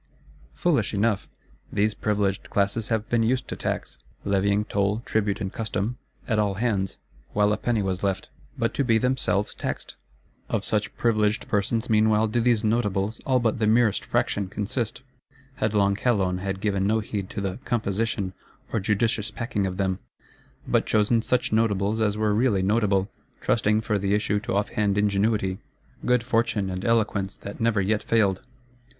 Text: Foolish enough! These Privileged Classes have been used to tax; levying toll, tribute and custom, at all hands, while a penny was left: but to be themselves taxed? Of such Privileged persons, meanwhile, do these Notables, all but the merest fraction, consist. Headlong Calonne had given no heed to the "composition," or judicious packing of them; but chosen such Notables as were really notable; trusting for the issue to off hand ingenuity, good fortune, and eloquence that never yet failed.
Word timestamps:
Foolish 0.55 0.95
enough! 0.95 1.27
These 1.71 1.93
Privileged 1.93 2.49
Classes 2.49 2.87
have 2.87 3.07
been 3.07 3.21
used 3.21 3.47
to 3.49 3.55
tax; 3.55 3.99
levying 4.25 4.65
toll, 4.65 5.03
tribute 5.05 5.39
and 5.39 5.53
custom, 5.53 5.99
at 6.27 6.39
all 6.39 6.55
hands, 6.55 6.97
while 7.33 7.53
a 7.53 7.57
penny 7.57 7.83
was 7.83 8.01
left: 8.01 8.29
but 8.57 8.73
to 8.73 8.83
be 8.83 8.97
themselves 8.97 9.53
taxed? 9.53 9.97
Of 10.49 10.65
such 10.65 10.97
Privileged 10.97 11.47
persons, 11.47 11.87
meanwhile, 11.87 12.27
do 12.27 12.41
these 12.41 12.63
Notables, 12.63 13.19
all 13.27 13.39
but 13.39 13.59
the 13.59 13.67
merest 13.67 14.03
fraction, 14.03 14.47
consist. 14.47 15.03
Headlong 15.57 15.93
Calonne 15.95 16.39
had 16.39 16.61
given 16.61 16.87
no 16.87 16.99
heed 16.99 17.29
to 17.29 17.39
the 17.39 17.59
"composition," 17.63 18.33
or 18.73 18.79
judicious 18.79 19.29
packing 19.29 19.67
of 19.67 19.77
them; 19.77 19.99
but 20.67 20.87
chosen 20.87 21.21
such 21.21 21.53
Notables 21.53 22.01
as 22.01 22.17
were 22.17 22.33
really 22.33 22.63
notable; 22.63 23.11
trusting 23.39 23.81
for 23.81 23.99
the 23.99 24.15
issue 24.15 24.39
to 24.39 24.55
off 24.55 24.69
hand 24.69 24.97
ingenuity, 24.97 25.59
good 26.03 26.23
fortune, 26.23 26.71
and 26.71 26.83
eloquence 26.85 27.35
that 27.35 27.61
never 27.61 27.79
yet 27.79 28.01
failed. 28.01 28.41